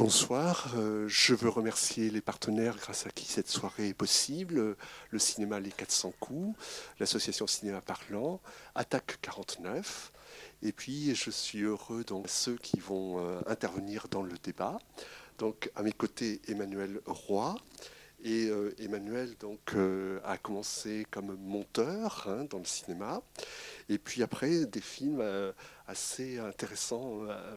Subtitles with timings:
[0.00, 4.74] Bonsoir, euh, je veux remercier les partenaires grâce à qui cette soirée est possible,
[5.10, 6.58] le cinéma Les 400 coups,
[6.98, 8.40] l'association Cinéma Parlant,
[8.74, 10.10] Attaque 49,
[10.62, 14.78] et puis je suis heureux donc ceux qui vont euh, intervenir dans le débat.
[15.36, 17.56] Donc à mes côtés Emmanuel Roy,
[18.22, 19.74] et euh, Emmanuel donc,
[20.24, 23.22] a commencé comme monteur hein, dans le cinéma.
[23.88, 25.22] Et puis après, des films
[25.90, 26.52] assez euh,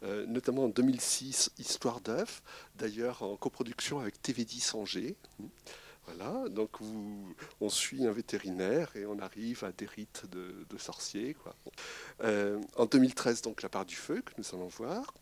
[0.03, 2.41] euh, notamment en 2006, Histoire d'œuf,
[2.75, 5.15] d'ailleurs en coproduction avec TV10 Angers.
[6.05, 6.79] Voilà, donc
[7.61, 11.35] on suit un vétérinaire et on arrive à des rites de, sorciers.
[12.21, 15.13] Euh, en 2013, donc La part du feu, que nous allons voir.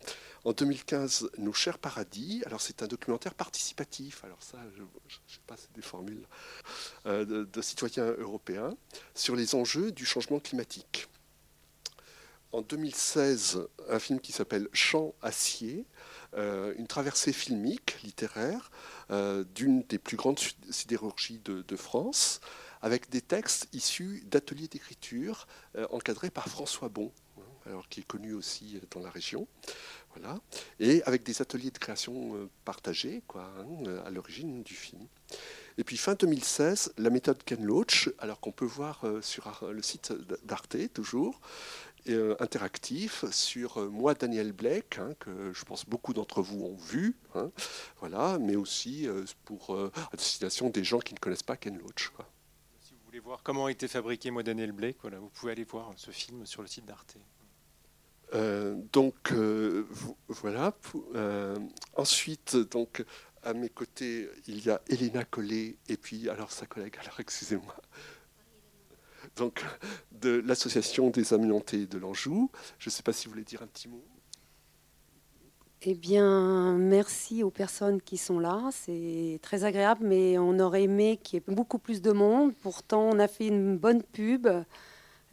[0.43, 2.41] En 2015, Nos chers paradis.
[2.45, 4.23] Alors c'est un documentaire participatif.
[4.23, 4.87] Alors ça, je ne
[5.27, 6.25] sais pas, c'est des formules
[7.05, 8.75] de, de citoyens européens
[9.13, 11.07] sur les enjeux du changement climatique
[12.51, 15.85] en 2016 un film qui s'appelle Champ acier, euh,
[16.37, 18.71] une traversée filmique, littéraire,
[19.11, 20.39] euh, d'une des plus grandes
[20.69, 22.39] sidérurgies de, France,
[22.81, 28.07] avec des textes issus d'ateliers d'écriture euh, encadrés par François Bon, hein, alors, qui est
[28.07, 29.47] connu aussi dans la région.
[30.15, 30.39] Voilà.
[30.79, 35.05] Et avec des ateliers de création partagés quoi, hein, à l'origine du film.
[35.77, 40.13] Et puis fin 2016, la méthode Ken Loach, alors qu'on peut voir sur le site
[40.45, 41.41] d'Arte toujours,
[42.09, 46.75] euh, interactif sur euh, moi, Daniel Blake, hein, que je pense beaucoup d'entre vous ont
[46.75, 47.51] vu, hein,
[47.99, 52.11] voilà, mais aussi euh, pour à destination des gens qui ne connaissent pas Ken Loach.
[52.79, 55.63] Si vous voulez voir comment a été fabriqué moi, Daniel Blake, voilà, vous pouvez aller
[55.63, 57.17] voir ce film sur le site d'Arte.
[58.91, 59.33] donc
[60.27, 60.73] voilà.
[61.95, 63.05] ensuite, donc
[63.43, 66.95] à mes côtés, il y a Elena Collet et puis alors sa collègue.
[66.99, 67.75] Alors excusez-moi
[69.35, 69.63] donc,
[70.11, 72.51] de l'association des amiantés de l'Anjou.
[72.79, 74.03] Je ne sais pas si vous voulez dire un petit mot.
[75.83, 78.69] Eh bien, merci aux personnes qui sont là.
[78.71, 82.53] C'est très agréable, mais on aurait aimé qu'il y ait beaucoup plus de monde.
[82.61, 84.47] Pourtant, on a fait une bonne pub,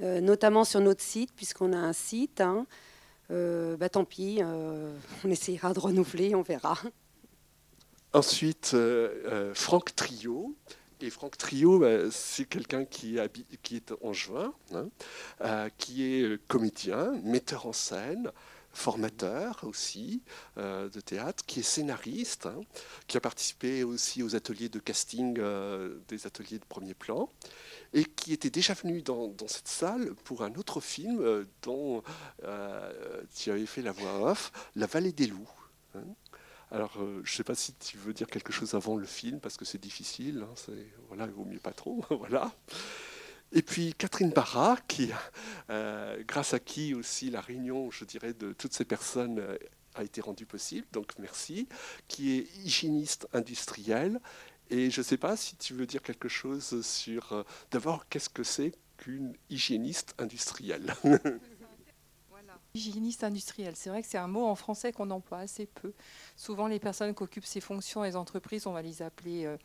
[0.01, 2.41] euh, notamment sur notre site, puisqu'on a un site.
[2.41, 2.67] Hein.
[3.31, 6.79] Euh, bah, tant pis, euh, on essayera de renouveler, on verra.
[8.15, 8.75] Ensuite,
[9.53, 10.55] Franck Trio,
[11.01, 13.19] et Franck Trio, bah, c'est quelqu'un qui,
[13.63, 14.89] qui, est en juin, hein,
[15.43, 18.33] euh, qui est comédien, metteur en scène,
[18.73, 20.23] formateur aussi
[20.57, 22.61] euh, de théâtre, qui est scénariste, hein,
[23.07, 27.31] qui a participé aussi aux ateliers de casting, euh, des ateliers de premier plan,
[27.93, 32.03] et qui était déjà venu dans, cette salle pour un autre film dont
[33.35, 35.49] tu avais fait la voix off, La Vallée des Loups.
[35.95, 36.05] Hein.
[36.71, 39.41] Alors, euh, je ne sais pas si tu veux dire quelque chose avant le film,
[39.41, 40.45] parce que c'est difficile.
[40.49, 40.73] Hein,
[41.09, 42.05] voilà, il vaut mieux pas trop.
[42.11, 42.53] voilà.
[43.53, 45.11] Et puis Catherine Barra, qui,
[45.71, 49.57] euh, grâce à qui aussi la réunion, je dirais, de toutes ces personnes euh,
[49.95, 50.87] a été rendue possible.
[50.93, 51.67] Donc merci.
[52.07, 54.21] Qui est hygiéniste industriel.
[54.71, 58.43] Et je ne sais pas si tu veux dire quelque chose sur, d'abord, qu'est-ce que
[58.43, 60.95] c'est qu'une hygiéniste industrielle?
[62.79, 65.93] Hygiéniste industriel, c'est vrai que c'est un mot en français qu'on emploie assez peu.
[66.37, 69.57] Souvent, les personnes qui occupent ces fonctions, les entreprises, on va les appeler euh,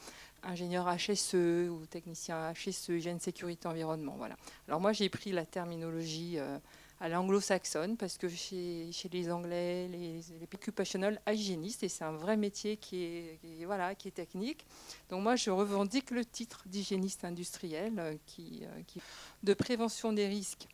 [0.42, 4.16] ingénieurs HSE ou techniciens HSE, hygiène, sécurité, environnement.
[4.18, 4.36] Voilà.
[4.68, 6.58] Alors moi, j'ai pris la terminologie euh,
[7.00, 12.36] à l'anglo-saxonne parce que chez, les Anglais, les, les occupational hygiénistes, et c'est un vrai
[12.36, 14.66] métier qui est, voilà, qui est technique.
[15.10, 19.00] Donc moi, je revendique le titre d'hygiéniste industriel euh, qui, qui,
[19.44, 20.68] de prévention des risques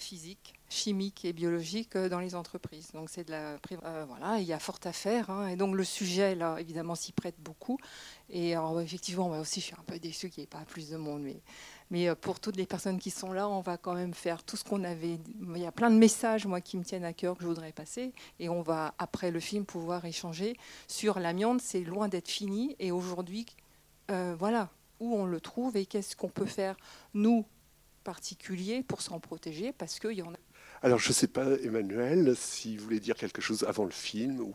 [0.00, 2.92] physiques chimiques et biologiques euh, dans les entreprises.
[2.92, 5.48] Donc c'est de la euh, voilà, il y a fort à faire hein.
[5.48, 7.78] et donc le sujet là évidemment s'y prête beaucoup
[8.30, 10.88] et alors, effectivement moi aussi je suis un peu déçue qu'il n'y ait pas plus
[10.88, 11.42] de monde mais
[11.90, 14.56] mais euh, pour toutes les personnes qui sont là, on va quand même faire tout
[14.56, 15.18] ce qu'on avait.
[15.40, 17.72] Il y a plein de messages moi qui me tiennent à cœur que je voudrais
[17.72, 20.56] passer et on va après le film pouvoir échanger
[20.86, 21.60] sur l'amiante.
[21.60, 23.46] C'est loin d'être fini et aujourd'hui
[24.38, 26.76] voilà où on le trouve et qu'est-ce qu'on peut faire
[27.14, 27.44] nous
[28.04, 30.38] particuliers pour s'en protéger parce qu'il y en a
[30.82, 34.40] alors, je ne sais pas, Emmanuel, si vous voulez dire quelque chose avant le film
[34.40, 34.54] ou...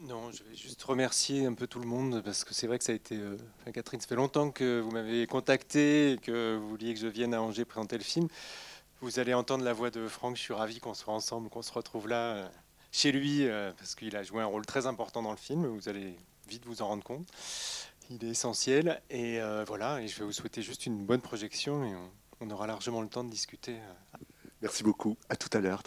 [0.00, 2.84] Non, je vais juste remercier un peu tout le monde parce que c'est vrai que
[2.84, 3.16] ça a été.
[3.16, 3.36] Euh,
[3.72, 7.34] Catherine, ça fait longtemps que vous m'avez contacté et que vous vouliez que je vienne
[7.34, 8.26] à Angers présenter le film.
[9.02, 10.36] Vous allez entendre la voix de Franck.
[10.36, 12.48] Je suis ravi qu'on soit ensemble, qu'on se retrouve là euh,
[12.92, 15.66] chez lui euh, parce qu'il a joué un rôle très important dans le film.
[15.66, 16.16] Vous allez
[16.48, 17.28] vite vous en rendre compte.
[18.08, 19.02] Il est essentiel.
[19.10, 21.94] Et voilà, et je vais vous souhaiter juste une bonne projection et
[22.40, 23.76] on aura largement le temps de discuter.
[24.62, 25.16] Merci beaucoup.
[25.28, 25.82] À tout à l'heure.